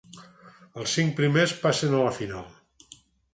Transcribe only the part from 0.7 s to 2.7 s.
Els cincs primers passen a la final.